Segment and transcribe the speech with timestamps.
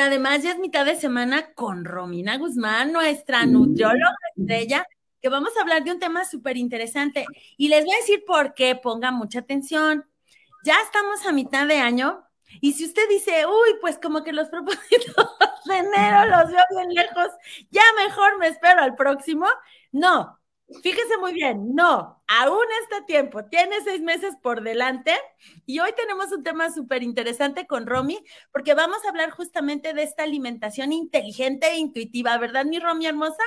[0.00, 4.86] Además ya es mitad de semana con Romina Guzmán, nuestra nutrióloga estrella,
[5.20, 7.26] que vamos a hablar de un tema súper interesante.
[7.56, 10.04] Y les voy a decir por qué, pongan mucha atención.
[10.64, 12.24] Ya estamos a mitad de año
[12.60, 15.14] y si usted dice, uy, pues como que los propósitos
[15.66, 17.28] de enero los veo bien lejos,
[17.70, 19.46] ya mejor me espero al próximo.
[19.92, 20.39] No,
[20.82, 25.12] Fíjese muy bien, no, aún está tiempo, tiene seis meses por delante
[25.66, 30.04] y hoy tenemos un tema súper interesante con Romy porque vamos a hablar justamente de
[30.04, 33.42] esta alimentación inteligente e intuitiva, ¿verdad, mi Romy hermosa?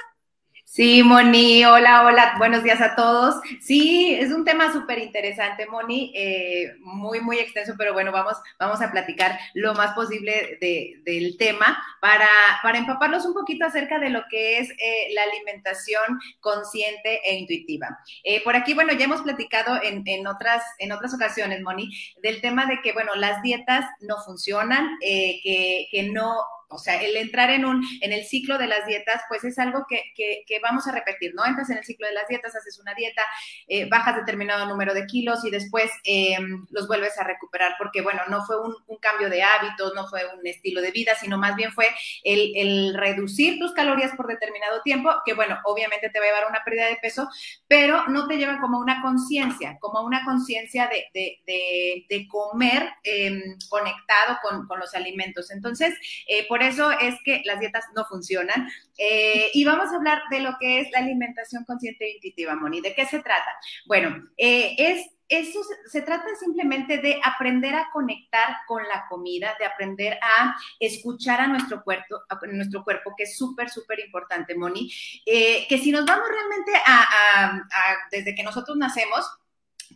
[0.66, 3.36] Sí, Moni, hola, hola, buenos días a todos.
[3.62, 8.82] Sí, es un tema súper interesante, Moni, eh, muy, muy extenso, pero bueno, vamos, vamos
[8.82, 12.28] a platicar lo más posible del tema para,
[12.64, 18.00] para empaparlos un poquito acerca de lo que es eh, la alimentación consciente e intuitiva.
[18.24, 21.92] Eh, por aquí, bueno, ya hemos platicado en, en, otras, en otras ocasiones, Moni,
[22.24, 26.34] del tema de que, bueno, las dietas no funcionan, que, que no
[26.74, 29.86] o sea, el entrar en, un, en el ciclo de las dietas, pues es algo
[29.88, 30.04] que,
[30.62, 31.46] vamos a repetir, ¿no?
[31.46, 33.22] Entras en el ciclo de las dietas, haces una dieta,
[33.68, 36.38] eh, bajas determinado número de kilos y después eh,
[36.70, 40.48] los vuelves a recuperar, porque bueno, no fue un, cambio de hábitos, no fue un
[40.48, 41.88] estilo de vida, sino más bien fue
[42.24, 46.48] el, reducir tus calorías por determinado tiempo, que bueno, obviamente te va a llevar a
[46.48, 47.28] una pérdida de peso,
[47.68, 54.68] pero no te lleva como una conciencia, como una conciencia de, comer em, conectado con,
[54.68, 55.52] con, los alimentos.
[55.52, 55.94] Entonces,
[56.28, 58.70] eh, por eso es que las dietas no funcionan.
[58.98, 62.82] Eh, y vamos a hablar de lo que es la alimentación consciente e intuitiva, Moni.
[62.82, 63.56] ¿De qué se trata?
[63.86, 69.66] Bueno, eh, es eso se, trata simplemente de aprender a conectar con la comida, de
[69.66, 74.92] aprender a escuchar a nuestro cuerpo, a nuestro cuerpo que es súper, súper importante, Moni.
[75.26, 77.64] Eh, que si nos vamos realmente a,
[78.12, 79.26] desde que nosotros nacemos,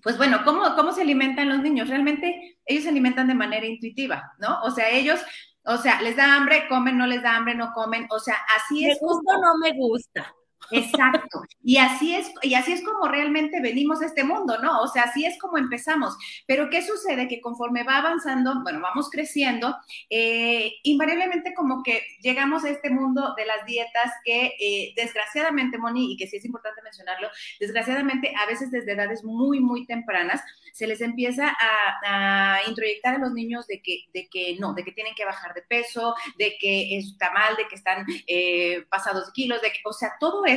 [0.02, 1.90] pues bueno, ¿cómo, ¿cómo se alimentan los niños?
[1.90, 4.62] Realmente ellos se alimentan de manera intuitiva, ¿no?
[4.64, 5.20] O sea, ellos
[5.68, 8.08] o sea, les da hambre, comen, no les da hambre, no comen.
[8.10, 9.02] O sea, así es.
[9.02, 10.34] Me gusta o no me gusta.
[10.72, 11.42] Exacto.
[11.64, 14.82] Y así es, y así es como realmente venimos a este mundo, ¿no?
[14.82, 16.18] O sea, así es como empezamos.
[16.46, 17.28] Pero ¿qué sucede?
[17.28, 19.76] Que conforme va avanzando, bueno, vamos creciendo,
[20.10, 26.14] eh, invariablemente como que llegamos a este mundo de las dietas que eh, desgraciadamente, Moni,
[26.14, 27.30] y que sí es importante mencionarlo,
[27.60, 30.42] desgraciadamente a veces desde edades muy, muy tempranas,
[30.74, 34.92] se les empieza a, introyectar a los niños de que, de que no, de que
[34.92, 39.62] tienen que bajar de peso, de que está mal, de que están eh, pasados kilos,
[39.62, 40.57] de que, o sea, todo eso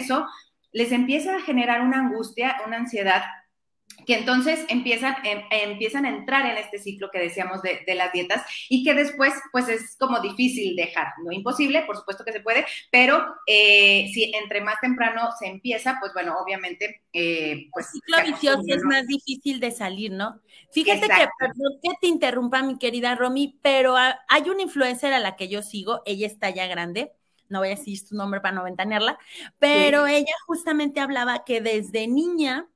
[0.72, 3.22] les empieza a generar una angustia, una ansiedad
[4.06, 8.43] que entonces empiezan, em, empiezan a entrar en este ciclo que decíamos de, las dietas
[8.69, 12.65] y que después pues es como difícil dejar, no imposible, por supuesto que se puede,
[12.91, 17.87] pero eh, si entre más temprano se empieza, pues bueno, obviamente eh, pues...
[17.87, 20.41] El ciclo vicioso es más difícil de salir, ¿no?
[20.72, 25.37] Fíjate que, perdón que te interrumpa mi querida Romy, pero hay una influencer a la
[25.37, 27.12] que yo sigo, ella está ya grande,
[27.50, 29.19] no voy a decir su nombre para no ventanearla,
[29.59, 32.69] pero ella justamente hablaba que desde niña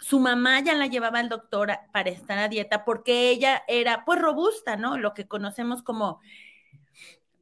[0.00, 4.20] su mamá ya la llevaba al doctor para estar a dieta porque ella era pues
[4.20, 4.96] robusta, ¿no?
[4.96, 6.20] Lo que conocemos como,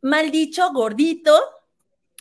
[0.02, 1.38] mal dicho, gordito,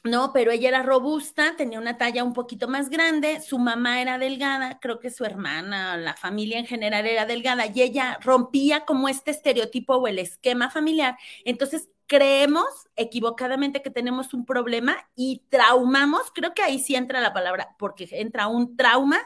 [0.03, 0.31] ¿no?
[0.31, 4.80] Pero ella era robusta, tenía una talla un poquito más grande, su mamá era delgada,
[4.80, 9.31] creo que su hermana, la familia en general era delgada y ella rompía como este
[9.31, 11.18] estereotipo o el esquema familiar.
[11.44, 12.66] Entonces, creemos
[12.96, 18.09] equivocadamente que tenemos un problema y traumamos, creo que ahí sí entra la palabra, porque
[18.12, 19.20] entra un trauma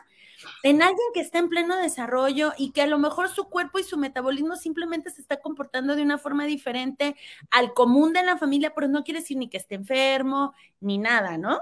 [0.64, 3.84] en alguien que está en pleno desarrollo y que a lo mejor su cuerpo y
[3.84, 7.16] su metabolismo simplemente se está comportando de una forma diferente
[7.52, 11.38] al común de la familia, pero no quiere decir ni que esté enfermo ni nada,
[11.38, 11.62] ¿no?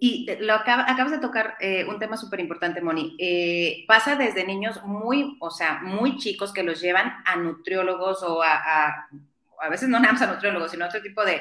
[0.00, 3.14] Y lo acabas de tocar eh, un tema súper importante, Moni.
[3.18, 8.42] Eh, pasa desde niños muy, o sea, muy chicos que los llevan a nutriólogos o
[8.42, 9.08] a a
[9.68, 11.40] veces no nada más a nutriólogos, sino a otro tipo de,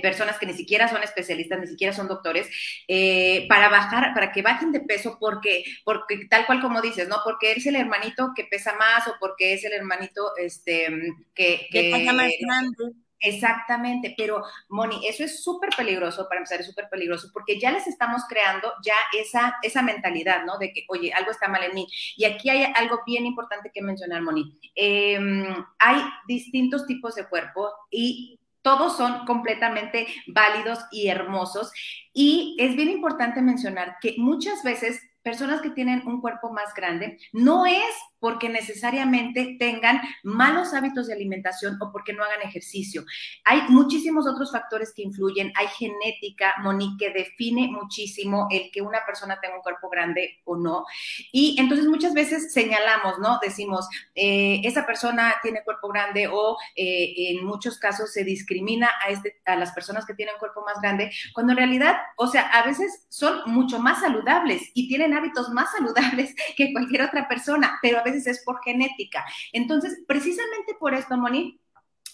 [0.00, 2.48] personas que ni siquiera son especialistas, ni siquiera son doctores,
[2.86, 7.16] eh, para bajar, para que bajen de peso, porque, porque tal cual como dices, ¿no?
[7.24, 10.88] Porque es el hermanito que pesa más o porque es el hermanito este,
[11.34, 13.07] que, que, más grande.
[13.20, 17.86] Exactamente, pero Moni, eso es súper peligroso, para empezar es súper peligroso, porque ya les
[17.86, 20.58] estamos creando ya esa, esa mentalidad, ¿no?
[20.58, 21.86] De que, oye, algo está mal en mí.
[22.16, 24.58] Y aquí hay algo bien importante que mencionar, Moni.
[24.74, 31.72] Em, hay distintos tipos de cuerpo y todos son completamente válidos y hermosos.
[32.12, 37.18] Y es bien importante mencionar que muchas veces personas que tienen un cuerpo más grande
[37.32, 43.04] no es porque necesariamente tengan malos hábitos de alimentación o porque no hagan ejercicio.
[43.44, 45.52] Hay muchísimos otros factores que influyen.
[45.56, 50.56] Hay genética, Monique, que define muchísimo el que una persona tenga un cuerpo grande o
[50.56, 50.84] no.
[51.32, 53.38] Y entonces muchas veces señalamos, ¿no?
[53.40, 59.10] Decimos, eh, esa persona tiene cuerpo grande o eh, en muchos casos se discrimina a,
[59.10, 62.64] este, a las personas que tienen cuerpo más grande, cuando en realidad, o sea, a
[62.66, 67.98] veces son mucho más saludables y tienen hábitos más saludables que cualquier otra persona, pero
[67.98, 69.24] a veces es por genética.
[69.52, 71.60] Entonces, precisamente por esto, Moni,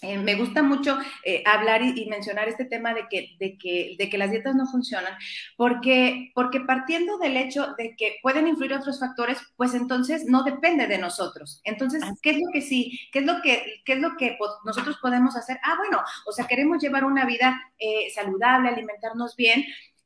[0.01, 4.09] eh, me gusta mucho eh, hablar y, mencionar este tema de que, de, que, de
[4.09, 5.13] que las dietas no funcionan,
[5.57, 10.87] porque, porque partiendo del hecho de que pueden influir otros factores, pues entonces no depende
[10.87, 11.61] de nosotros.
[11.63, 12.99] Entonces, ¿qué es lo que sí?
[13.11, 15.57] ¿Qué es lo que, qué es lo que nosotros podemos hacer?
[15.63, 19.65] Ah, bueno, o sea, queremos llevar una vida eh, saludable, alimentarnos bien,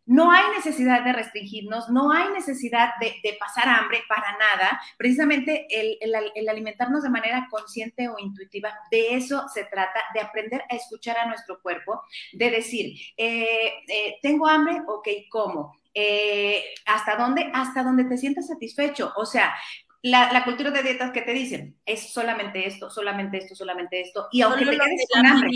[0.10, 4.82] no hay necesidad de restringirnos, no hay necesidad de, pasar hambre para nada.
[4.98, 10.76] Precisamente el, alimentarnos de manera consciente o intuitiva, de eso se trata, de aprender a
[10.76, 12.02] escuchar a nuestro cuerpo,
[12.34, 15.80] de decir, eh, eh, tengo hambre, ok, ¿cómo?
[15.94, 17.52] Eh, ¿Hasta dónde?
[17.54, 19.14] Hasta donde te sientas satisfecho.
[19.16, 19.54] O sea,
[20.02, 24.28] la, cultura de dietas que te dicen es solamente esto, solamente esto, solamente esto.
[24.32, 25.52] Y aunque te quedes con hambre,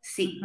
[0.00, 0.40] Sí.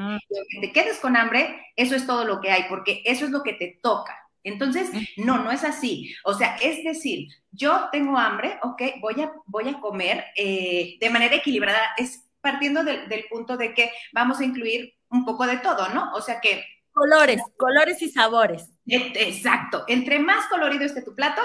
[0.50, 3.44] Que te quedes con hambre, eso es todo lo que hay, porque eso es lo
[3.44, 4.18] que te toca.
[4.44, 6.14] Entonces, no, no es así.
[6.26, 11.10] O sea, es decir, yo tengo hambre, ok, voy a, voy a comer eh, de
[11.10, 11.80] manera equilibrada.
[11.98, 16.12] Es partiendo del, punto de que vamos a incluir un poco de todo, ¿no?
[16.14, 16.66] O sea que...
[16.92, 18.70] Colores, colores y sabores.
[18.86, 19.86] Exacto.
[19.88, 21.42] Entre más colorido esté tu plato,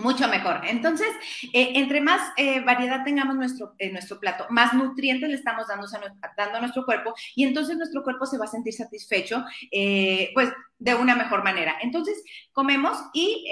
[0.00, 0.60] mucho mejor.
[0.66, 1.08] Entonces,
[1.52, 6.32] eh, entre más eh, variedad tengamos nuestro, nuestro plato, más nutrientes le estamos dando a,
[6.36, 10.50] dando a nuestro cuerpo y entonces nuestro cuerpo se va a sentir satisfecho, eh, pues
[10.78, 11.76] de una mejor manera.
[11.82, 13.50] Entonces, comemos y,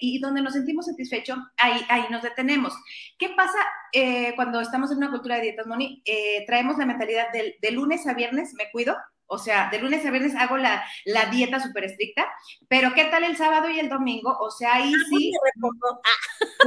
[0.00, 2.74] y donde nos sentimos satisfechos, ahí, ahí nos detenemos.
[3.18, 3.58] ¿Qué pasa
[4.34, 6.02] cuando estamos en una cultura de dietas, Moni?
[6.46, 8.96] traemos la mentalidad del, de lunes a viernes, me cuido,
[9.32, 10.82] o sea, de lunes a viernes hago la,
[11.30, 12.26] dieta súper estricta,
[12.68, 14.36] pero ¿qué tal el sábado y el domingo?
[14.40, 15.32] O sea, ahí ah, sí.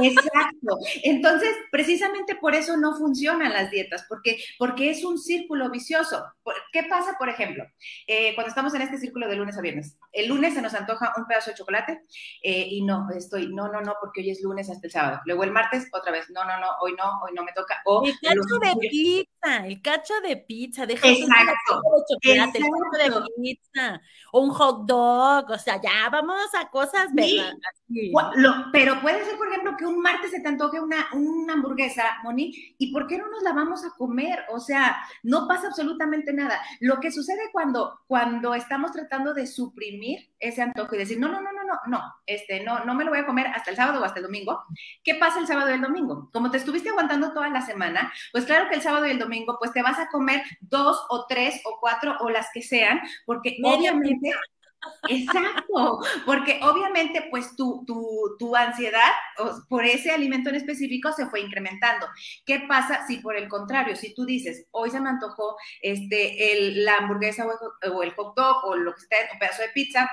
[0.02, 0.78] Exacto.
[1.02, 6.24] Entonces, precisamente por eso no funcionan las dietas, porque, porque es un círculo vicioso.
[6.72, 7.64] ¿Qué pasa, por ejemplo,
[8.06, 9.98] eh, cuando estamos en este círculo de lunes a viernes?
[10.10, 12.00] El lunes se nos antoja un pedazo de chocolate
[12.42, 15.20] eh, y no, estoy, no, no, no, porque hoy es lunes hasta el sábado.
[15.26, 17.82] Luego el martes, otra vez, no, no, no, hoy no, hoy no me toca.
[17.84, 21.82] O el cacho de pizza, el cacho de pizza, deja Exacto
[22.53, 22.53] de
[23.40, 24.00] pizza,
[24.32, 27.54] un hot dog, o sea, ya vamos a cosas, ¿verdad?
[28.72, 32.74] pero puede ser, por ejemplo, que un martes se te antoje una, una hamburguesa, Moni,
[32.78, 34.40] ¿y por qué no nos la vamos a comer?
[34.50, 36.60] O sea, no pasa absolutamente nada.
[36.80, 41.40] Lo que sucede cuando, cuando estamos tratando de suprimir ese antojo y decir, no, no,
[41.40, 41.52] no,
[41.86, 44.20] no, no, este, no, no me lo voy a comer hasta el sábado o hasta
[44.20, 44.64] el domingo.
[45.02, 46.30] ¿Qué pasa el sábado y el domingo?
[46.32, 49.56] Como te estuviste aguantando toda la semana, pues claro que el sábado y el domingo,
[49.58, 53.56] pues te vas a comer dos o tres o cuatro o las que sean, porque
[53.62, 54.32] obviamente
[55.08, 59.10] Exacto, porque obviamente pues tu, tu, tu, ansiedad
[59.68, 62.06] por ese alimento en específico se fue incrementando.
[62.44, 66.84] ¿Qué pasa si por el contrario, si tú dices, hoy se me antojó este, el,
[66.84, 67.46] la hamburguesa
[67.92, 70.10] o el, hot dog o lo que sea, un pedazo de pizza,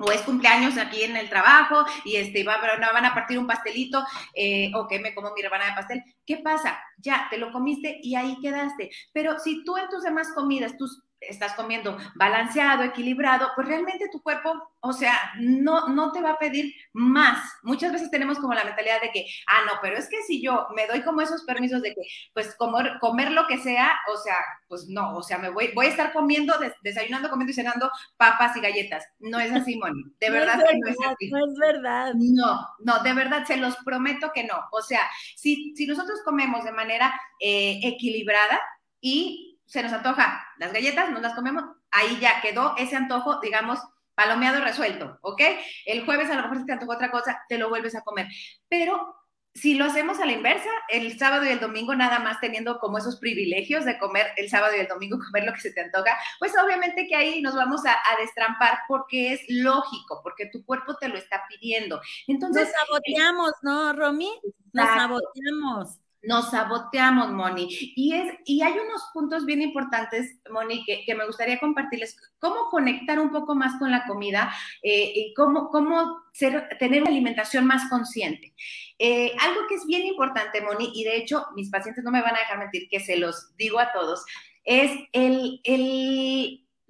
[0.00, 4.04] o es cumpleaños aquí en el trabajo y este va, van a partir un pastelito
[4.34, 6.04] eh, o que me como mi rebanada de pastel.
[6.26, 6.78] ¿Qué pasa?
[6.98, 8.90] Ya te lo comiste y ahí quedaste.
[9.12, 14.22] Pero si tú en tus demás comidas, tus estás comiendo balanceado, equilibrado, pues realmente tu
[14.22, 17.38] cuerpo, o sea, no, no te va a pedir más.
[17.62, 20.66] Muchas veces tenemos como la mentalidad de que, ah, no, pero es que si yo
[20.74, 24.36] me doy como esos permisos de que, pues, comer, comer lo que sea, o sea,
[24.68, 28.56] pues no, o sea, me voy, voy a estar comiendo, desayunando, comiendo y cenando papas
[28.56, 29.04] y galletas.
[29.18, 30.02] No es así, Moni.
[30.20, 32.12] De verdad, no es, verdad, no es verdad.
[32.14, 34.58] No, no, de verdad, se los prometo que no.
[34.72, 35.02] O sea,
[35.36, 38.60] si, si nosotros comemos de manera eh, equilibrada
[39.00, 43.78] y se nos antoja las galletas, nos las comemos, ahí ya quedó ese antojo, digamos,
[44.16, 45.40] palomeado resuelto, ¿ok?
[45.86, 48.26] El jueves a lo mejor si te antojó otra cosa, te lo vuelves a comer.
[48.68, 49.14] Pero
[49.54, 52.98] si lo hacemos a la inversa, el sábado y el domingo nada más teniendo como
[52.98, 56.18] esos privilegios de comer el sábado y el domingo, comer lo que se te antoja,
[56.40, 61.08] pues obviamente que ahí nos vamos a, destrampar porque es lógico, porque tu cuerpo te
[61.08, 62.00] lo está pidiendo.
[62.26, 64.32] Entonces, nos saboteamos, ¿no, Romy?
[64.72, 66.00] Nos saboteamos.
[66.22, 67.68] Nos saboteamos, Moni.
[67.96, 72.16] Y, es, y hay unos puntos bien importantes, Moni, que, que me gustaría compartirles.
[72.38, 76.22] Cómo conectar un poco más con la comida eh, y cómo, cómo
[76.78, 78.54] tener una alimentación más consciente.
[78.98, 82.36] Eh, algo que es bien importante, Moni, y de hecho mis pacientes no me van
[82.36, 84.24] a dejar mentir que se los digo a todos,
[84.64, 85.80] es el, el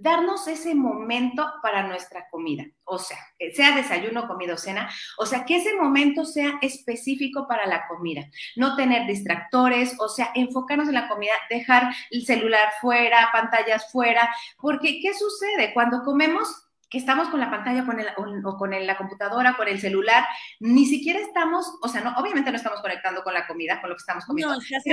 [0.01, 3.19] darnos ese momento para nuestra comida, o sea,
[3.55, 8.27] sea desayuno, comida o cena, o sea, que ese momento sea específico para la comida,
[8.57, 14.35] no tener distractores, o sea, enfocarnos en la comida, dejar el celular fuera, pantallas fuera,
[14.59, 15.75] porque ¿qué sucede?
[15.75, 16.49] Cuando comemos
[16.91, 18.09] que estamos con la pantalla con el,
[18.45, 20.27] o, con la computadora, con el celular,
[20.59, 23.97] ni siquiera estamos, o sea, no, obviamente no estamos conectando con la comida, con lo
[23.97, 24.55] que estamos comiendo.
[24.55, 24.85] No, estás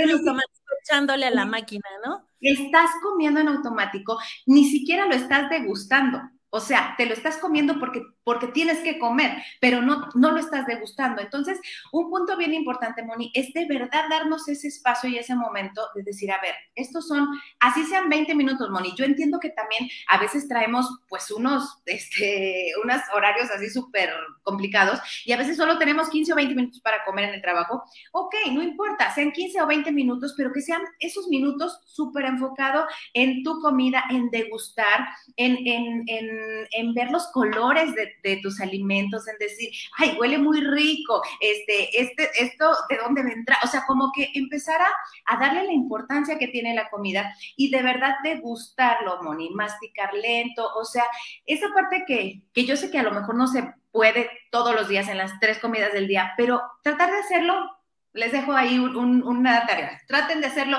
[0.84, 2.30] echándole a la máquina, ¿no?
[2.40, 6.22] Estás comiendo en automático, ni siquiera lo estás degustando.
[6.50, 10.40] O sea, te lo estás comiendo porque, porque tienes que comer, pero no, no lo
[10.40, 11.22] estás degustando.
[11.22, 11.60] Entonces,
[11.92, 16.04] un punto bien importante, Moni, es de verdad darnos ese espacio y ese momento de
[16.04, 17.28] decir, a ver, estos son,
[17.60, 18.94] así sean 20 minutos, Moni.
[18.96, 24.10] Yo entiendo que también a veces traemos pues unos, este, unos horarios así súper
[24.44, 27.84] complicados y a veces solo tenemos 15 o 20 minutos para comer en el trabajo.
[28.14, 32.86] Ok, no importa, sean 15 o 20 minutos, pero que sean esos minutos súper enfocados
[33.14, 36.37] en tu comida, en degustar, en, en, en
[36.72, 42.30] en, ver los colores de, tus alimentos, en decir, ay, huele muy rico, este, este,
[42.40, 43.58] esto, ¿de dónde vendrá?
[43.64, 47.82] O sea, como que empezar a, darle la importancia que tiene la comida y de
[47.82, 51.04] verdad degustarlo, Moni, masticar lento, o sea,
[51.46, 54.88] esa parte que, que yo sé que a lo mejor no se puede todos los
[54.88, 57.78] días en las tres comidas del día, pero tratar de hacerlo,
[58.14, 60.78] les dejo ahí una tarea, traten de hacerlo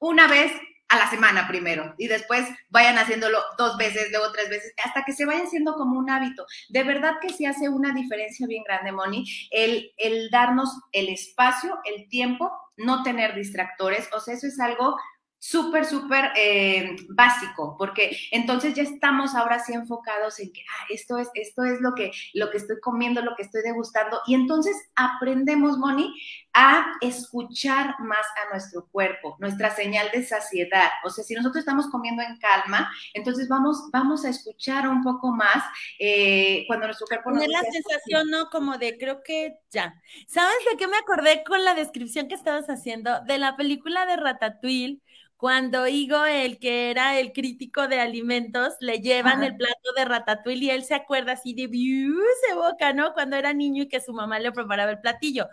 [0.00, 0.52] una vez
[0.90, 5.12] a la semana primero y después vayan haciéndolo dos veces, luego tres veces, hasta que
[5.12, 6.44] se vaya haciendo como un hábito.
[6.68, 11.78] De verdad que sí hace una diferencia bien grande, Moni, el, el darnos el espacio,
[11.84, 14.96] el tiempo, no tener distractores, o sea, eso es algo
[15.40, 21.16] súper, súper eh, básico, porque entonces ya estamos ahora sí enfocados en que ah, esto
[21.16, 24.76] es, esto es lo que, lo que estoy comiendo, lo que estoy degustando, y entonces
[24.94, 26.14] aprendemos, Moni,
[26.52, 30.90] a escuchar más a nuestro cuerpo, nuestra señal de saciedad.
[31.04, 35.32] O sea, si nosotros estamos comiendo en calma, entonces vamos, vamos a escuchar un poco
[35.32, 35.64] más
[35.98, 37.46] eh, cuando nuestro cuerpo nos...
[37.46, 38.50] la sensación, ¿no?
[38.50, 39.94] Como de, creo que ya.
[40.26, 43.20] ¿Sabes de qué me acordé con la descripción que estabas haciendo?
[43.22, 45.00] De la película de Ratatouille
[45.40, 50.66] cuando Igo, el que era el crítico de alimentos, le llevan el plato de ratatouille
[50.66, 53.14] y él se acuerda así de se boca, ¿no?
[53.14, 55.48] Cuando era niño y que su mamá le preparaba el platillo.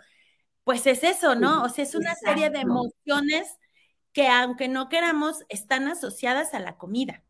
[0.62, 1.64] Pues es eso, ¿no?
[1.64, 3.56] O sea, es una serie de emociones
[4.12, 7.24] que aunque no queramos, están asociadas a la comida.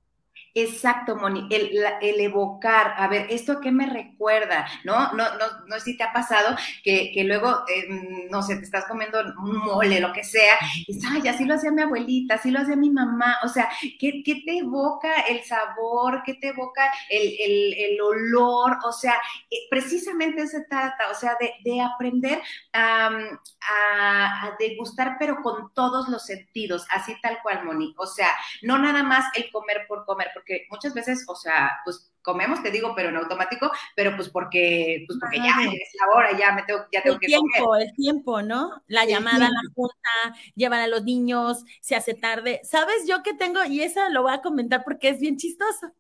[0.61, 4.67] Exacto, Moni, el, evocar, a ver, ¿esto a qué me recuerda?
[4.83, 5.13] ¿No?
[5.13, 8.87] No, no, no sé si te ha pasado que, luego, em, no sé, te estás
[8.87, 10.55] comiendo mole, lo que sea,
[10.87, 13.69] y dices, ay, así lo hacía mi abuelita, así lo hacía mi mamá, o sea,
[14.01, 16.23] ¿qué, qué te evoca el sabor?
[16.27, 18.79] ¿Qué te evoca el, el, el olor?
[18.85, 19.15] O sea,
[19.51, 25.73] eh, precisamente se trata, o sea, de, de aprender a, a, a degustar, pero con
[25.73, 28.31] todos los sentidos, así tal cual, Moni, o sea,
[28.63, 32.71] no nada más el comer por comer, porque muchas veces, o sea, pues comemos, te
[32.71, 36.63] digo, pero en automático, pero pues porque, pues porque ya es la hora, ya me
[36.65, 37.83] tengo, ya tengo el que tiempo, comer.
[37.83, 38.83] El tiempo, ¿no?
[38.87, 42.61] La llamada a la junta, llevan a los niños, se hace tarde.
[42.65, 43.65] ¿Sabes yo que tengo?
[43.65, 45.93] Y eso lo voy a comentar porque es bien chistoso.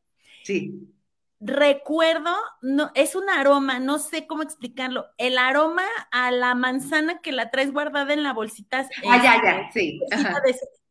[0.44, 0.92] Sí.
[1.40, 5.06] Recuerdo, no, es un aroma, no sé cómo explicarlo.
[5.18, 8.88] El aroma a la manzana que la traes guardada en la bolsita.
[9.08, 10.00] Ah, ya, ya, sí.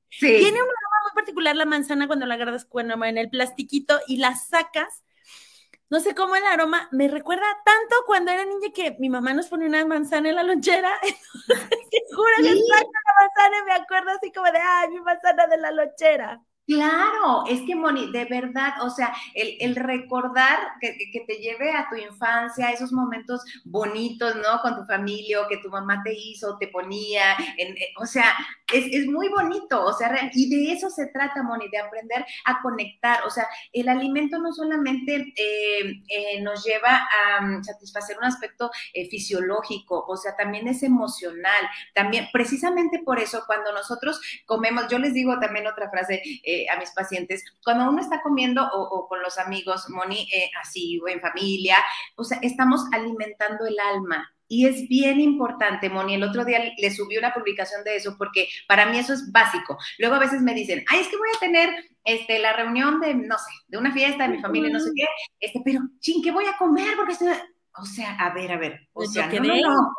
[0.10, 0.28] sí.
[0.28, 4.18] Tiene un aroma muy particular la manzana cuando la agarras bueno, en el plastiquito y
[4.18, 5.04] la sacas.
[5.90, 9.48] No sé cómo el aroma me recuerda tanto cuando era niña que mi mamá nos
[9.48, 10.92] ponía una manzana en la lonchera.
[11.02, 12.54] Juro que la
[13.20, 16.42] manzana y me acuerdo así como de, ay, mi manzana de la lonchera.
[16.68, 21.96] Claro, es que Moni, de verdad, o sea, el, recordar que, te lleve a tu
[21.96, 24.60] infancia, esos momentos bonitos, ¿no?
[24.62, 28.34] Con tu familia, o que tu mamá te hizo, te ponía, eh, o sea,
[28.74, 33.26] es, muy bonito, o sea, y de eso se trata, Moni, de aprender a conectar,
[33.26, 37.08] o sea, el alimento no solamente eh, eh, nos lleva
[37.38, 38.72] a mm, satisfacer un aspecto
[39.10, 45.14] fisiológico, o sea, también es emocional, también, precisamente por eso, cuando nosotros comemos, yo les
[45.14, 46.22] digo también otra frase,
[46.66, 51.08] a mis pacientes, cuando uno está comiendo o, con los amigos, Moni, eh, así o
[51.08, 51.78] en familia,
[52.16, 54.30] o sea, estamos alimentando el alma.
[54.50, 56.16] Y es bien importante, Moni.
[56.16, 59.78] El otro día le subí una publicación de eso porque para mí eso es básico.
[59.98, 61.70] Luego a veces me dicen, ay, es que voy a tener
[62.06, 65.06] este, la reunión de, no sé, de una fiesta de mi familia, no sé qué,
[65.42, 66.96] este, pero, ching, ¿qué voy a comer?
[66.96, 67.30] Porque estoy...
[67.80, 69.94] O sea, a ver, a ver, o sea, no, no, no,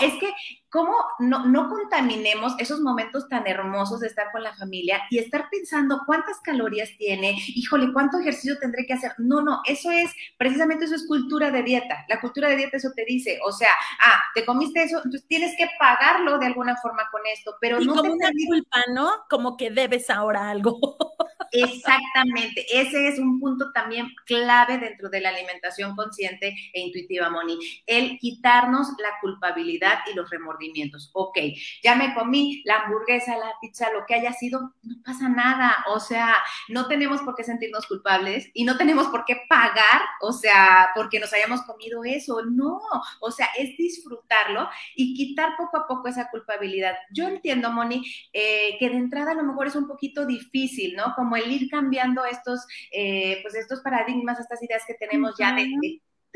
[0.00, 0.32] es que
[0.68, 5.48] cómo no, no contaminemos esos momentos tan hermosos de estar con la familia y estar
[5.50, 9.12] pensando cuántas calorías tiene, híjole, cuánto ejercicio tendré que hacer.
[9.16, 12.04] No, no, eso es, precisamente eso es cultura de dieta.
[12.08, 13.70] La cultura de dieta eso te dice, o sea,
[14.04, 17.86] ah, te comiste eso, entonces tienes que pagarlo de alguna forma con esto, pero y
[17.86, 19.10] no como una culpa, ¿no?
[19.30, 20.78] Como que debes ahora algo.
[21.52, 27.58] Exactamente, ese es un punto también clave dentro de la alimentación consciente e intuitiva, Moni,
[27.86, 31.10] el quitarnos la culpabilidad y los remordimientos.
[31.12, 31.38] Ok,
[31.82, 36.00] ya me comí la hamburguesa, la pizza, lo que haya sido, no pasa nada, o
[36.00, 36.36] sea,
[36.68, 41.20] no tenemos por qué sentirnos culpables y no tenemos por qué pagar, o sea, porque
[41.20, 42.80] nos hayamos comido eso, no,
[43.20, 46.94] o sea, es disfrutarlo y quitar poco a poco esa culpabilidad.
[47.10, 51.14] Yo entiendo, Moni, eh, que de entrada a lo mejor es un poquito difícil, ¿no?
[51.14, 55.70] Como el ir cambiando estos, eh, pues estos paradigmas, estas ideas que tenemos ya de,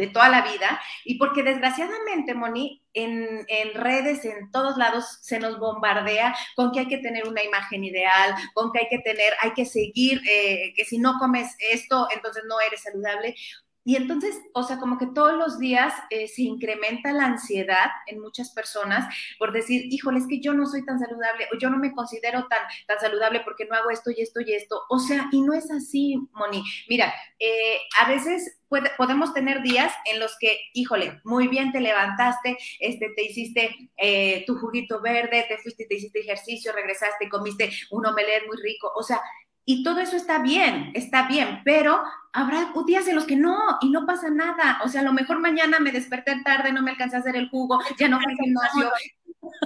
[0.01, 5.39] de, toda la vida, y porque desgraciadamente, Moni, en, en, redes, en todos lados, se
[5.39, 9.33] nos bombardea con que hay que tener una imagen ideal, con que hay que tener,
[9.41, 13.35] hay que seguir, eh, que si no comes esto, entonces no eres saludable.
[13.83, 18.21] Y entonces, o sea, como que todos los días eh, se incrementa la ansiedad en
[18.21, 21.79] muchas personas por decir, híjole, es que yo no soy tan saludable o yo no
[21.79, 24.83] me considero tan, tan saludable porque no hago esto y esto y esto.
[24.91, 26.63] O sea, y no es así, Moni.
[26.89, 28.60] Mira, eh, a veces
[28.97, 34.45] podemos tener días en los que, híjole, muy bien te levantaste, este, te hiciste eh,
[34.47, 38.93] tu juguito verde, te fuiste, te hiciste ejercicio, regresaste, comiste un omelette muy rico.
[38.95, 39.21] O sea,
[39.65, 43.91] y todo eso está bien, está bien, pero habrá días en los que no, y
[43.91, 44.81] no pasa nada.
[44.85, 47.51] O sea, a lo mejor mañana me desperté tarde, no me alcancé a hacer el
[47.51, 48.91] jugo, ya no fui al gimnasio.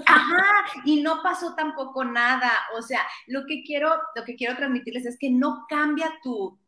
[0.06, 0.44] Ajá,
[0.84, 2.50] y no pasó tampoco nada.
[2.76, 6.58] O sea, lo que quiero, lo que quiero transmitirles es que no cambia tu,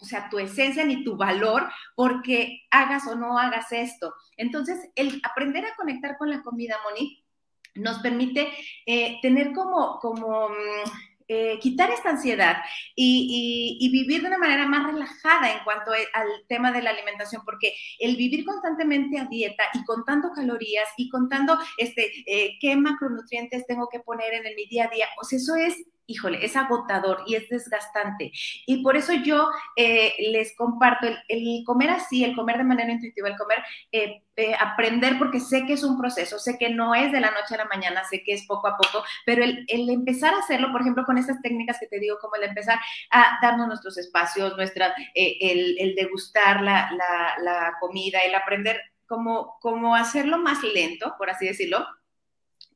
[0.00, 4.14] o sea, tu esencia ni tu valor porque hagas o no hagas esto.
[4.36, 7.24] Entonces, el aprender a conectar con la comida, Moni,
[7.74, 8.48] nos permite
[8.86, 10.90] eh, tener como, como mm,
[11.32, 12.56] eh, quitar esta ansiedad
[12.96, 17.42] y, vivir de una manera más relajada en cuanto e, al tema de la alimentación,
[17.44, 23.64] porque el vivir constantemente a dieta y contando calorías y contando este, eh, qué macronutrientes
[23.68, 25.76] tengo que poner en mi día a día, pues eso es
[26.10, 28.32] híjole, es agotador y es desgastante.
[28.66, 33.28] Y por eso yo eh, les comparto el, comer así, el comer de manera intuitiva,
[33.28, 33.58] el comer,
[33.92, 37.30] eh, eh, aprender, porque sé que es un proceso, sé que no es de la
[37.30, 40.72] noche a la mañana, sé que es poco a poco, pero el, empezar a hacerlo,
[40.72, 42.78] por ejemplo, con estas técnicas que te digo, como el empezar
[43.10, 50.38] a darnos nuestros espacios, nuestra, el, degustar la, la, comida, el aprender cómo, cómo hacerlo
[50.38, 51.86] más lento, por así decirlo,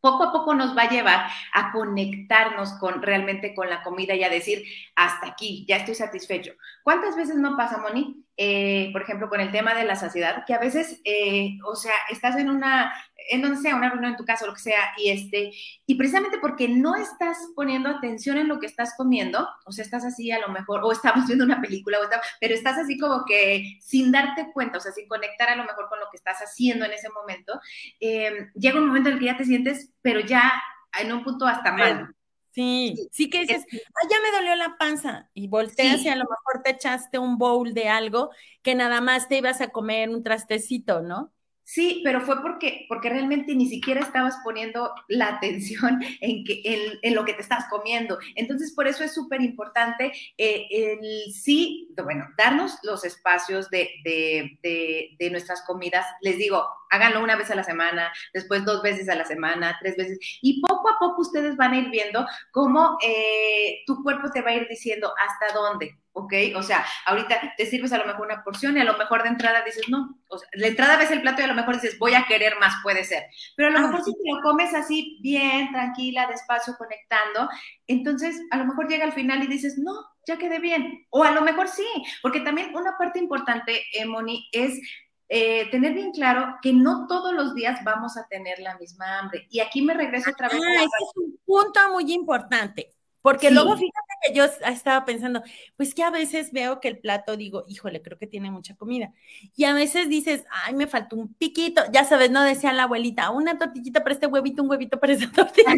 [0.05, 4.23] poco a poco nos va a llevar a conectarnos con realmente con la comida y
[4.23, 4.63] a decir,
[4.95, 6.53] hasta aquí, ya estoy satisfecho.
[6.83, 8.23] ¿Cuántas veces no pasa, Moni?
[8.37, 11.95] Eh, por ejemplo, con el tema de la saciedad, que a veces, eh, o sea,
[12.11, 12.93] estás en una,
[13.31, 15.53] en donde sea, una reunión en tu casa, lo que sea, y este,
[15.87, 20.05] y precisamente porque no estás poniendo atención en lo que estás comiendo, o sea, estás
[20.05, 22.09] así a lo mejor, o estamos viendo una película, o
[22.41, 25.89] pero estás así como que sin darte cuenta, o sea, sin conectar a lo mejor
[25.89, 27.61] con lo que estás haciendo en ese momento,
[28.01, 30.53] eh, llega un momento en el que ya te sientes, pero ya
[31.01, 32.15] en un punto hasta mal.
[32.55, 36.23] Sí, sí que dices, ah, ya me dolió la panza y volteas y a lo
[36.23, 38.31] mejor te echaste un bowl de algo
[38.63, 41.34] que nada más te ibas a comer un trastecito, ¿no?
[41.67, 46.63] Sí, pero fue porque, porque realmente ni siquiera estabas poniendo la atención en, que,
[47.03, 48.19] en, lo que te estás comiendo.
[48.35, 55.31] Entonces, por eso es súper importante eh, el sí, bueno, darnos los espacios de, de,
[55.31, 56.07] nuestras comidas.
[56.21, 59.97] Les digo, háganlo una vez a la semana, después dos veces a la semana, tres
[59.97, 64.43] veces, y poco a poco ustedes van a ir viendo cómo eh, tu cuerpo te
[64.43, 65.97] va a ir diciendo hasta dónde.
[66.15, 66.33] ¿Ok?
[66.57, 69.29] O sea, ahorita te sirves a lo mejor una porción y a lo mejor de
[69.29, 71.99] entrada dices, no, o sea, de entrada ves el plato y a lo mejor dices,
[71.99, 73.25] voy a querer más, puede ser.
[73.57, 77.49] Pero a lo mejor si te lo comes así, bien, tranquila, despacio, conectando,
[77.87, 79.93] entonces a lo mejor llega al final y dices, no,
[80.27, 81.07] ya quedé bien.
[81.11, 81.87] O a lo mejor sí,
[82.23, 84.81] porque también una parte importante, eh, Moni, es
[85.29, 89.47] eh, tener bien claro que no todos los días vamos a tener la misma hambre.
[89.51, 90.61] Y aquí me regreso otra vez.
[90.63, 92.95] Ah, ese es un punto muy importante.
[93.25, 95.43] Porque luego fíjate que yo estaba pensando,
[95.77, 99.13] pues que a veces veo que el plato digo, híjole, creo que tiene mucha comida.
[99.57, 101.83] Y a veces dices, ay, me faltó un piquito.
[101.93, 105.31] Ya sabes, no decía la abuelita, una tortillita para este huevito, un huevito para esa
[105.33, 105.75] tortilla.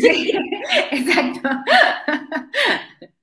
[0.91, 1.49] exacto.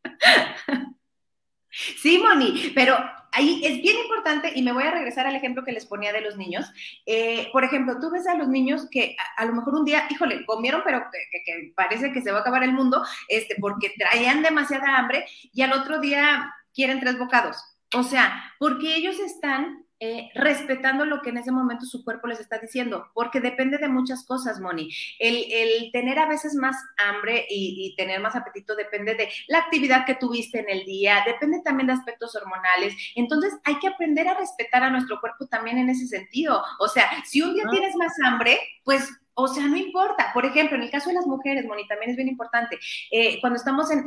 [1.74, 2.98] Sí, Moni, pero
[3.34, 6.22] ahí es bien importante y me voy a regresar al ejemplo que les ponía de
[6.22, 6.72] los niños.
[7.06, 10.46] Eh, por ejemplo, tú ves a los niños que a, lo mejor un día, híjole,
[10.46, 14.98] comieron, pero que, parece que se va a acabar el mundo, este, porque traían demasiada
[14.98, 17.58] hambre y al otro día quieren tres bocados.
[17.96, 22.42] O sea, porque ellos están eh, respetando lo que en ese momento su cuerpo les
[22.42, 24.94] está diciendo, porque depende de muchas cosas, Moni.
[25.18, 30.16] El, tener a veces más hambre y, tener más apetito depende de la actividad que
[30.16, 32.94] tuviste en el día, depende también de aspectos hormonales.
[33.16, 36.62] Entonces hay que aprender a respetar a nuestro cuerpo también en ese sentido.
[36.80, 40.32] O sea, si un día tienes más hambre, pues o sea, no importa.
[40.34, 42.78] Por ejemplo, en el caso de las mujeres, Moni, también es bien importante.
[43.12, 44.04] Eh, cuando estamos en,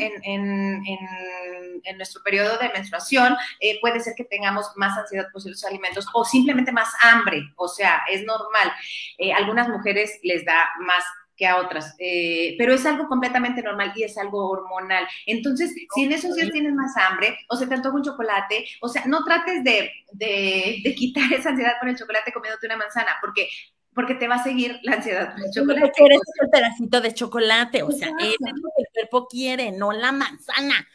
[1.97, 6.25] nuestro periodo de menstruación, eh, puede ser que tengamos más ansiedad por ciertos alimentos o
[6.25, 7.43] simplemente más hambre.
[7.57, 8.73] O sea, es normal.
[9.19, 11.03] Eh, algunas mujeres les da más
[11.37, 15.07] que a otras, pero es algo completamente normal y es algo hormonal.
[15.27, 18.89] Entonces, si en esos días tienes más hambre o se te antoja un chocolate, o
[18.89, 23.17] sea, no trates de, de, de quitar esa ansiedad por el chocolate comiéndote una manzana,
[23.21, 23.51] porque
[23.97, 25.93] porque te va a seguir la ansiedad por el chocolate.
[25.97, 30.13] Quieres el pedacito de chocolate, o sea, es lo que el cuerpo quiere, no la
[30.13, 30.87] manzana.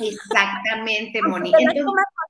[0.00, 1.52] Exactamente, Moni.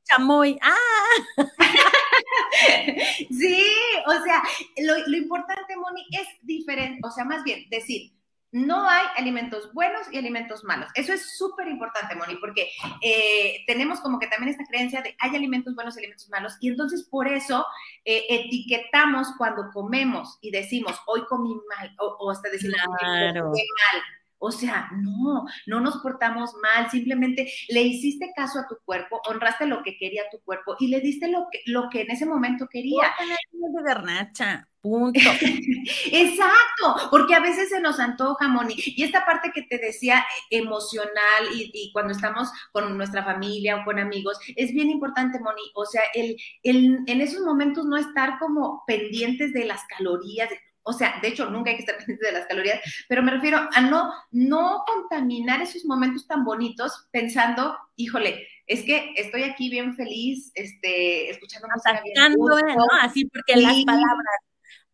[0.05, 0.59] chamoy.
[0.61, 1.39] ¡Ah!
[3.31, 3.65] sí,
[4.07, 4.43] o sea,
[4.85, 8.13] lo, lo importante, Moni, es diferente, o sea, más bien decir,
[8.53, 10.91] no hay alimentos buenos y alimentos malos.
[10.95, 15.35] Eso es súper importante, Moni, porque eh, tenemos como que también esta creencia de hay
[15.35, 17.65] alimentos buenos y alimentos malos, y entonces por eso
[18.05, 23.45] eh, etiquetamos cuando comemos y decimos, hoy comí mal, o, hasta decimos, claro.
[23.45, 23.63] comí
[23.93, 24.03] mal.
[24.45, 29.67] O sea, no, no nos portamos mal, simplemente le hiciste caso a tu cuerpo, honraste
[29.67, 32.67] lo que quería tu cuerpo y le diste lo que, lo que en ese momento
[32.69, 33.15] quería.
[33.53, 35.21] de garnacha, punto.
[36.13, 38.75] Exacto, porque a veces se nos antoja, Moni.
[38.77, 44.01] Y esta parte que te decía emocional y, cuando estamos con nuestra familia o con
[44.01, 45.63] amigos, es bien importante, Moni.
[45.77, 50.59] O sea, el, el, en esos momentos no estar como pendientes de las calorías, de,
[50.85, 53.69] o sea, de hecho, nunca hay que estar pendiente de las calorías, pero me refiero
[53.73, 59.95] a no, no contaminar esos momentos tan bonitos pensando, híjole, es que estoy aquí bien
[59.97, 62.35] feliz, este, escuchando música bien
[62.77, 62.87] ¿no?
[63.01, 64.39] Así porque las palabras,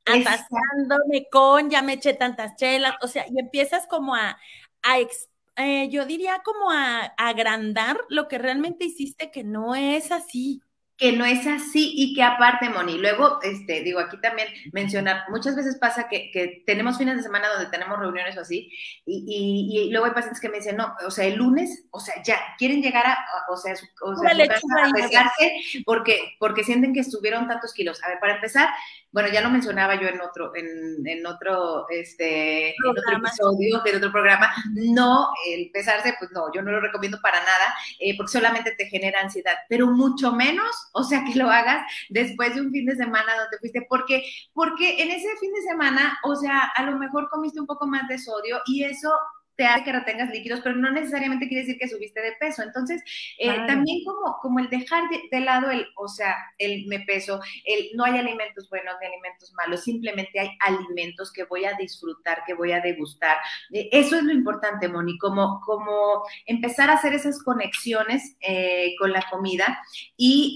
[0.05, 4.39] atascándome con, ya me eché tantas chelas, o sea, y empiezas como a,
[4.83, 4.99] a
[5.57, 10.63] eh, yo diría como a, a agrandar lo que realmente hiciste que no es así
[10.99, 15.55] que no es así y que aparte, Moni, luego, este, digo, aquí también mencionar, muchas
[15.55, 18.69] veces pasa que, que tenemos fines de semana donde tenemos reuniones o así,
[19.07, 22.21] y, y, luego hay pacientes que me dicen, no, o sea, el lunes, o sea,
[22.25, 23.17] ya, quieren llegar a,
[23.49, 28.03] o sea, o sea a pesarse porque, porque sienten que estuvieron tantos kilos.
[28.03, 28.69] A ver, para empezar,
[29.11, 33.97] bueno, ya lo mencionaba yo en otro, en, en otro, este, en otro episodio de
[33.97, 38.33] otro programa, no, el pesarse, pues no, yo no lo recomiendo para nada, eh, porque
[38.33, 42.71] solamente te genera ansiedad, pero mucho menos, o sea, que lo hagas después de un
[42.71, 46.83] fin de semana donde fuiste, porque, porque en ese fin de semana, o sea, a
[46.83, 49.11] lo mejor comiste un poco más de sodio y eso
[49.59, 52.63] te hace que retengas líquidos, pero no necesariamente quiere decir que subiste de peso.
[52.63, 53.03] Entonces,
[53.39, 57.89] eh, también como, como el dejar de, lado el, o sea, el me peso, el
[57.95, 62.55] no hay alimentos buenos ni alimentos malos, simplemente hay alimentos que voy a disfrutar, que
[62.55, 63.37] voy a degustar.
[63.73, 69.13] Eh, eso es lo importante, Moni, como, como empezar a hacer esas conexiones eh, con
[69.13, 69.83] la comida
[70.17, 70.55] y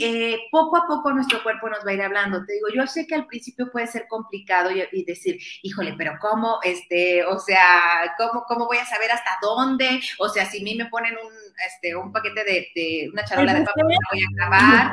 [0.52, 2.44] poco a poco nuestro cuerpo nos va a ir hablando.
[2.46, 6.12] Te digo, yo sé que al principio puede ser complicado y, y decir, híjole, pero
[6.20, 10.64] ¿cómo, este, o sea, cómo, cómo voy a saber hasta dónde, o sea, si a
[10.64, 11.32] mí me ponen un,
[11.66, 13.96] este, un paquete de, una charola de papel, voy
[14.40, 14.92] a.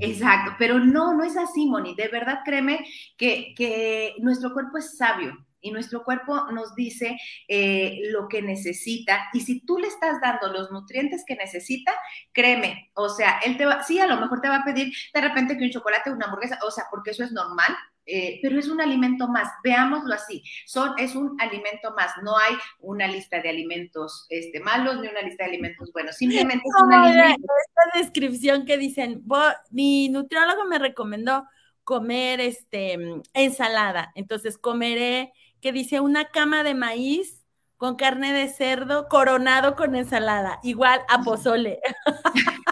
[0.00, 1.94] Exacto, pero no, no es así, Moni.
[1.94, 8.00] De verdad, créeme que, que nuestro cuerpo es sabio y nuestro cuerpo nos dice eh,
[8.10, 11.92] lo que necesita y si tú le estás dando los nutrientes que necesita,
[12.32, 15.20] créeme, o sea, él te va, sí, a lo mejor te va a pedir de
[15.20, 17.76] repente que un chocolate, una hamburguesa, o sea, porque eso es normal,
[18.10, 22.54] eh, pero es un alimento más, veámoslo así, son, es un alimento más, no hay
[22.80, 26.92] una lista de alimentos este, malos ni una lista de alimentos buenos, simplemente es un
[26.92, 27.46] alimento.
[27.66, 29.22] Esta descripción que dicen,
[29.70, 31.44] mi nutriólogo me recomendó
[31.84, 32.98] comer este,
[33.34, 37.44] ensalada, entonces comeré, que dice, una cama de maíz
[37.76, 41.80] con carne de cerdo coronado con ensalada, igual a pozole.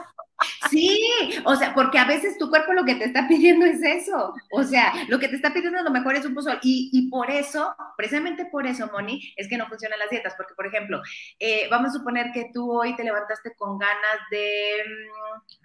[0.71, 0.99] Sí,
[1.45, 4.35] o sea, porque a veces tu cuerpo lo que te está pidiendo es eso.
[4.51, 6.59] O sea, lo que te está pidiendo a lo mejor es un pozol.
[6.63, 10.35] Y, y por eso, precisamente por eso, Moni, es que no funcionan las dietas.
[10.37, 11.01] Porque, por ejemplo,
[11.39, 14.83] eh, vamos a suponer que tú hoy te levantaste con ganas de,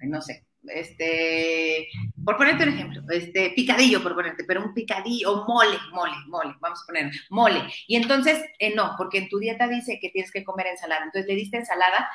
[0.02, 1.88] mm, no sé, este,
[2.24, 6.82] por ponerte un ejemplo, este, picadillo, por ponerte, pero un picadillo, mole, mole, mole, vamos
[6.82, 7.62] a poner mole.
[7.88, 11.04] Y entonces, eh, no, porque en tu dieta dice que tienes que comer ensalada.
[11.06, 12.10] Entonces le diste ensalada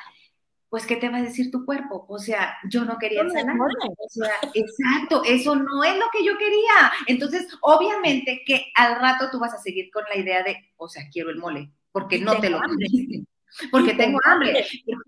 [0.69, 2.05] pues ¿qué te va a decir tu cuerpo?
[2.07, 3.57] O sea, yo no quería ensalada.
[3.97, 6.91] O sea, exacto, eso no es lo que yo quería.
[7.07, 11.03] Entonces, obviamente que al rato tú vas a seguir con la idea de, o sea,
[11.11, 13.23] quiero el mole, porque no te lo comiste.
[13.71, 14.65] Porque tengo hambre.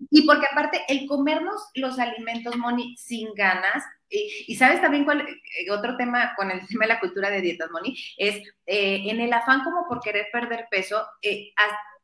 [0.10, 5.72] Y porque aparte, el comernos los alimentos, Moni, sin ganas, Y, sabes también cuál, eh,
[5.72, 9.32] otro tema con el tema de la cultura de dietas, Moni, es eh, en el
[9.32, 11.54] afán como por querer perder peso, eh,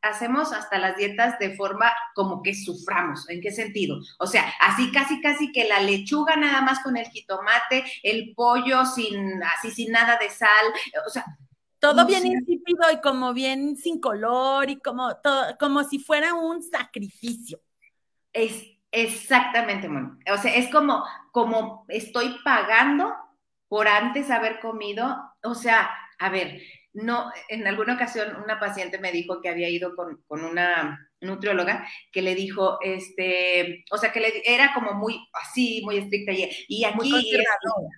[0.02, 3.30] hacemos hasta las dietas de forma como que suframos.
[3.30, 4.00] ¿En qué sentido?
[4.20, 8.86] O sea, así casi casi que la lechuga nada más con el jitomate, el pollo
[8.86, 10.50] sin así sin nada de sal,
[11.06, 11.26] o sea,
[11.80, 16.64] todo bien insípido y como bien sin color y como todo como si fuera un
[16.64, 17.60] sacrificio.
[18.34, 20.20] Es exactamente, Mon.
[20.32, 23.14] O sea, es como como estoy pagando
[23.68, 26.62] por antes haber comido, o sea, a ver,
[26.98, 32.22] no, en alguna ocasión una paciente me dijo que había ido con, una nutrióloga que
[32.22, 36.84] le dijo, este, o sea, que le, era como muy así, muy estricta y, y
[36.84, 37.12] aquí,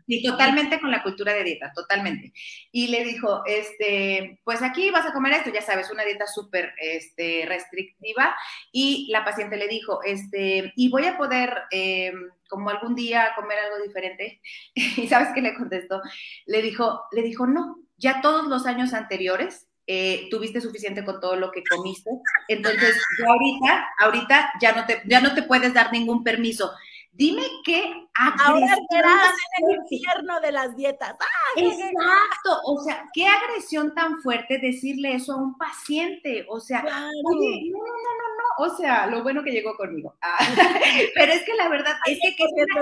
[0.07, 2.31] y totalmente con la cultura de dieta, totalmente.
[2.71, 6.73] Y le dijo, este, pues aquí vas a comer esto, ya sabes, una dieta súper
[6.81, 8.35] este, restrictiva.
[8.71, 13.59] Y la paciente le dijo, este, y voy a poder, em, como algún día comer
[13.59, 14.41] algo diferente.
[14.73, 16.01] y sabes qué le contestó?
[16.45, 21.35] Le dijo, le dijo, no, ya todos los años anteriores eh, tuviste suficiente con todo
[21.35, 22.11] lo que comiste,
[22.47, 26.71] entonces ya ahorita, ahorita ya no te, ya no te puedes dar ningún permiso.
[27.11, 31.15] Dime qué Ahora serás en el infierno de las dietas.
[31.55, 36.45] Exacto, o sea, qué agresión tan fuerte decirle eso a un paciente.
[36.49, 38.28] O sea, oye, no, no, no, no,
[38.59, 40.17] o sea, lo bueno que llegó conmigo.
[40.21, 40.37] Ah,
[41.15, 42.81] pero es que la verdad es que, es una,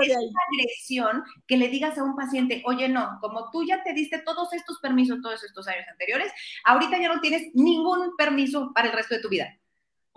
[0.52, 4.52] agresión que le digas a un paciente, oye, no, como tú ya te diste todos
[4.52, 6.32] estos permisos todos estos años anteriores,
[6.64, 9.57] ahorita ya no tienes ningún permiso para el resto de tu vida.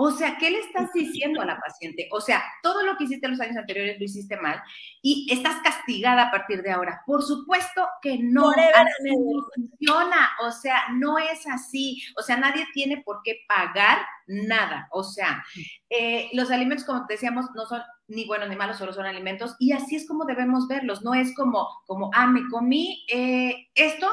[0.03, 2.09] O sea, ¿qué le estás diciendo a la paciente?
[2.11, 4.59] O sea, todo lo que hiciste los años anteriores lo hiciste mal
[4.99, 7.03] y estás castigada a partir de ahora.
[7.05, 10.31] Por supuesto que no, no funciona.
[10.41, 12.01] O sea, no es así.
[12.17, 14.87] O sea, nadie tiene por qué pagar nada.
[14.91, 15.45] O sea,
[15.91, 19.55] eh, los alimentos, como decíamos, no son ni buenos ni malos, solo son alimentos.
[19.59, 21.03] Y así es como debemos verlos.
[21.03, 24.09] No es como, como ah, me comí eh, esto,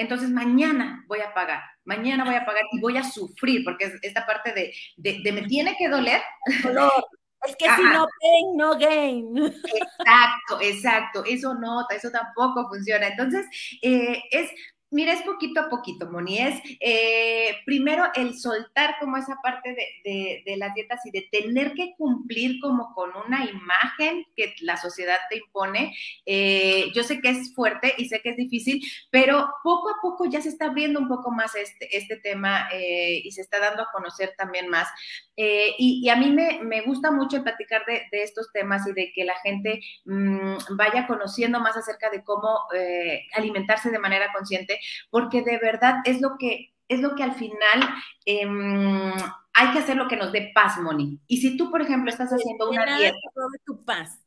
[0.00, 4.24] entonces mañana voy a pagar, mañana voy a pagar y voy a sufrir, porque esta
[4.24, 6.22] parte de, de, me tiene que doler.
[7.42, 9.36] Es que si no pain, no gain.
[9.46, 11.24] Exacto, exacto.
[11.26, 13.08] Eso no, eso tampoco funciona.
[13.08, 13.46] Entonces,
[13.82, 14.50] eh, es
[14.92, 16.38] Mira, es poquito a poquito, Moni.
[16.38, 21.94] Es eh, primero el soltar como esa parte de, las dietas y de tener que
[21.96, 25.94] cumplir como con una imagen que la sociedad te impone.
[26.26, 30.24] Eh, yo sé que es fuerte y sé que es difícil, pero poco a poco
[30.28, 33.84] ya se está abriendo un poco más este, este tema eh, y se está dando
[33.84, 34.88] a conocer también más.
[35.42, 39.80] Y, a mí me, gusta mucho platicar de, estos temas y de que la gente
[40.04, 42.58] mm, vaya conociendo más acerca de cómo
[43.32, 44.79] alimentarse de manera consciente
[45.10, 47.88] porque de verdad es lo que, es lo que al final
[48.24, 49.12] em,
[49.52, 51.20] hay que hacer lo que nos dé paz, Moni.
[51.26, 53.16] Y si tú, por ejemplo, estás haciendo una dieta.
[53.64, 54.20] tu paz.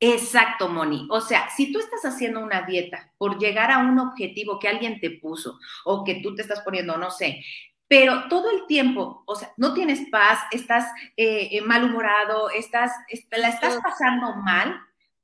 [0.00, 1.08] Exacto, Moni.
[1.10, 5.00] O sea, si tú estás haciendo una dieta por llegar a un objetivo que alguien
[5.00, 7.42] te puso o que tú te estás poniendo, no sé,
[7.88, 10.84] pero todo el tiempo, o sea, no tienes paz, estás
[11.16, 12.92] eh, eh, malhumorado, estás,
[13.30, 14.78] la estás pasando mal,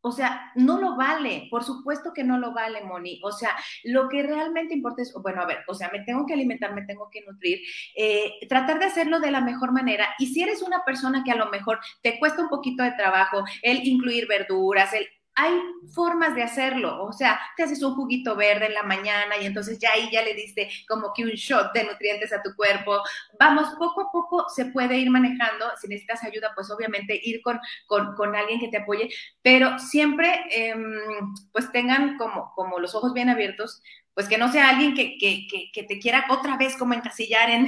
[0.06, 3.20] o sea, no lo vale, por supuesto que no lo vale, Moni.
[3.22, 6.34] O sea, lo que realmente importa es, bueno, a ver, o sea, me tengo que
[6.34, 7.60] alimentar, me tengo que nutrir,
[7.96, 10.08] eh, tratar de hacerlo de la mejor manera.
[10.18, 13.44] Y si eres una persona que a lo mejor te cuesta un poquito de trabajo
[13.62, 15.60] el incluir verduras, el hay
[15.92, 19.78] formas de hacerlo, o sea, te haces un juguito verde en la mañana y entonces
[19.80, 23.02] ya ahí ya le diste como que un shot de nutrientes a tu cuerpo.
[23.38, 27.58] Vamos, poco a poco se puede ir manejando, si necesitas ayuda, pues obviamente ir con,
[27.86, 29.08] con, alguien que te apoye,
[29.42, 33.82] pero siempre em, pues tengan como, como los ojos bien abiertos
[34.14, 37.66] pues que no sea alguien que, que, que, te quiera otra vez como encasillar en,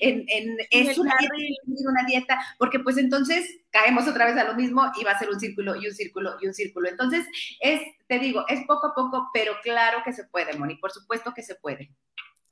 [0.00, 4.54] en, en, es una dieta, una dieta, porque pues entonces caemos otra vez a lo
[4.54, 6.88] mismo y va a ser un círculo y un círculo y un círculo.
[6.88, 7.26] Entonces,
[7.60, 11.32] es, te digo, es poco a poco, pero claro que se puede, Moni, por supuesto
[11.34, 11.90] que se puede.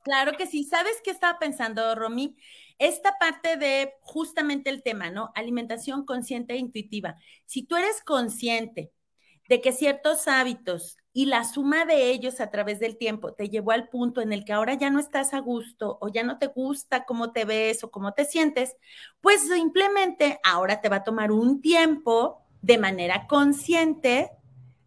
[0.03, 0.65] Claro que sí.
[0.65, 2.37] ¿Sabes qué estaba pensando, Romy?
[2.79, 5.33] Esta parte de justamente el tema, ¿no?
[5.35, 7.17] Alimentación consciente e intuitiva.
[7.45, 8.93] Si tú eres consciente
[9.49, 13.71] de que ciertos hábitos y la suma de ellos a través del tiempo te llevó
[13.71, 16.49] al punto en el que ahora ya no estás a gusto o ya no te
[16.49, 18.77] gusta cómo te ves o cómo te sientes,
[19.23, 24.31] pues simplemente ahora te va a tomar un tiempo de manera consciente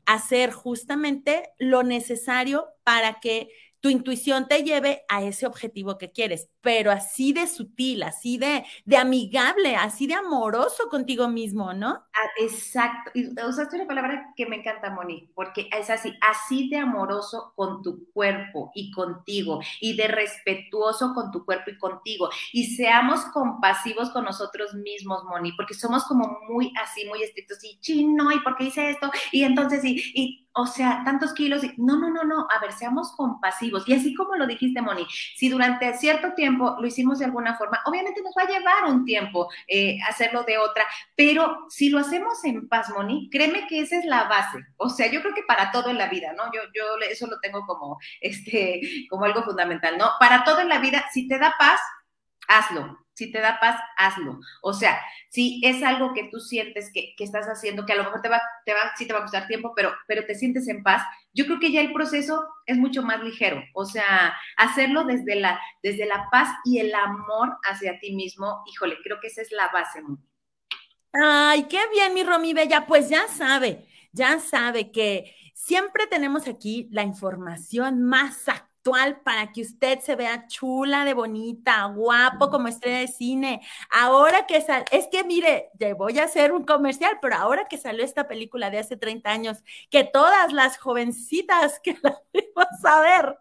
[0.06, 6.48] hacer justamente lo necesario para que tu intuición te lleve a ese objetivo que quieres.
[6.62, 11.90] Pero así de sutil, así de, de amigable, así de amoroso contigo mismo, ¿no?
[12.14, 13.12] Ah, exacto.
[13.14, 17.82] Y usaste una palabra que me encanta, Moni, porque es así, así de amoroso con
[17.82, 22.30] tu cuerpo y contigo, y de respetuoso con tu cuerpo y contigo.
[22.52, 27.80] Y seamos compasivos con nosotros mismos, Moni, porque somos como muy así, muy estrictos, y
[27.80, 29.10] chino, ¿y por qué hice esto?
[29.32, 31.62] Y entonces, y, y o sea, tantos kilos.
[31.78, 32.48] No, no, no, no.
[32.50, 33.88] A ver, seamos compasivos.
[33.88, 37.80] Y así como lo dijiste, Moni, si durante cierto tiempo lo hicimos de alguna forma,
[37.86, 40.86] obviamente nos va a llevar un tiempo eh, hacerlo de otra,
[41.16, 44.60] pero si lo hacemos en paz, Moni, créeme que esa es la base.
[44.78, 46.46] O sea, yo creo que para todo en la vida, ¿no?
[46.54, 50.12] Yo, yo eso lo tengo como, este, como algo fundamental, ¿no?
[50.20, 51.80] Para todo en la vida, si te da paz,
[52.48, 52.98] hazlo.
[53.20, 54.40] Si te da paz, hazlo.
[54.62, 58.22] O sea, si es algo que tú sientes que, estás haciendo, que a lo mejor
[58.22, 60.84] te va, te va, sí te va a costar tiempo, pero, pero te sientes en
[60.84, 61.04] paz,
[61.34, 63.62] yo creo que ya el proceso es mucho más ligero.
[63.74, 68.96] O sea, hacerlo desde la, desde la paz y el amor hacia ti mismo, híjole,
[69.04, 70.02] creo que esa es la base.
[71.12, 72.86] Ay, qué bien, mi Romy Bella.
[72.88, 78.69] Pues ya sabe, ya sabe que siempre tenemos aquí la información más actual
[79.24, 83.62] para que usted se vea chula, de bonita, guapo como estrella de cine.
[83.90, 87.78] Ahora que sal, es que mire, ya voy a hacer un comercial, pero ahora que
[87.78, 89.58] salió esta película de hace 30 años,
[89.90, 93.38] que todas las jovencitas que la vimos a ver,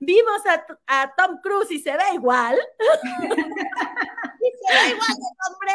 [0.00, 0.42] vimos
[0.86, 2.56] a, Tom Cruise y se ve igual.
[3.22, 5.16] y se ve igual
[5.48, 5.72] hombre.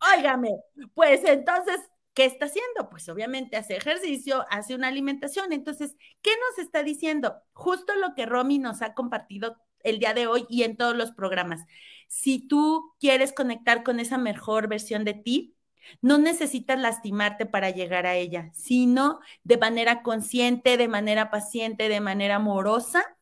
[0.00, 0.60] Óigame,
[0.94, 1.80] pues entonces
[2.18, 2.90] ¿Qué está haciendo?
[2.90, 5.52] Pues obviamente hace ejercicio, hace una alimentación.
[5.52, 7.36] Entonces, ¿qué nos está diciendo?
[7.52, 11.12] Justo lo que Romy nos ha compartido el día de hoy y en todos los
[11.12, 11.64] programas.
[12.08, 15.54] Si tú quieres conectar con esa mejor versión de ti,
[16.02, 22.00] no necesitas lastimarte para llegar a ella, sino de manera consciente, de manera paciente, de
[22.00, 23.16] manera amorosa,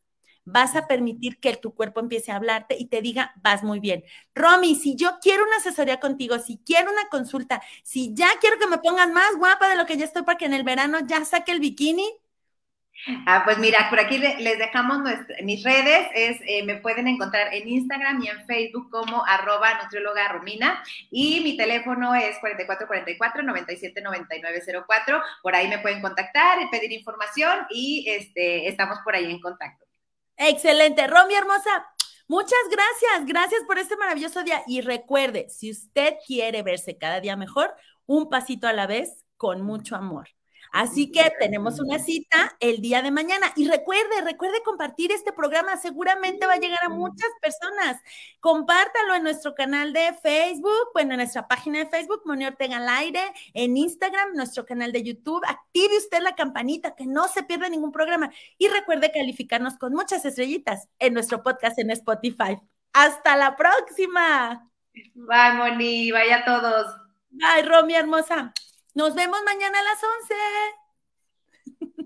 [0.47, 4.05] vas a permitir que tu cuerpo empiece a hablarte y te diga, vas muy bien.
[4.35, 8.67] Romy, si yo quiero una asesoría contigo, si quiero una consulta, si ya quiero que
[8.69, 11.25] me pongan más guapa de lo que ya estoy para que en el verano ya
[11.25, 12.09] saque el bikini.
[13.27, 14.99] Ah, pues mira, por aquí les dejamos
[15.43, 20.29] mis redes, es, eh, me pueden encontrar en Instagram y en Facebook como arroba nutrióloga
[20.29, 28.69] Romina y mi teléfono es 4444-979904, por ahí me pueden contactar, pedir información y este,
[28.69, 29.86] estamos por ahí en contacto.
[30.37, 31.07] Excelente.
[31.07, 31.87] Romy hermosa,
[32.29, 33.27] muchas gracias.
[33.27, 34.63] Gracias por este maravilloso día.
[34.67, 37.75] Y recuerde, si usted quiere verse cada día mejor,
[38.07, 40.36] un pasito a la vez, con mucho amor.
[40.77, 43.47] Así que tenemos una cita el día de mañana.
[43.57, 45.79] Y recuerde, recuerde compartir este programa.
[45.79, 47.99] Seguramente va a llegar a muchas personas.
[48.41, 52.91] Compártalo en nuestro canal de Facebook, bueno, en nuestra página de Facebook, Moni Ortega al
[52.91, 53.23] aire,
[53.55, 55.43] en Instagram, nuestro canal de YouTube.
[55.49, 58.31] Active usted la campanita, que no se pierda ningún programa.
[58.59, 62.59] Y recuerde calificarnos con muchas estrellitas en nuestro podcast en Spotify.
[62.93, 64.71] Hasta la próxima.
[65.15, 66.11] Bye, Moni.
[66.11, 66.97] Vaya a todos.
[67.31, 68.53] Bye, Romy hermosa.
[68.97, 70.35] Nos vemos mañana a las 11.